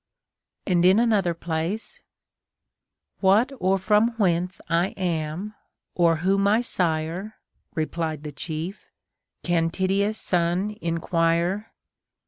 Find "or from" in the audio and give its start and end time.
3.59-4.13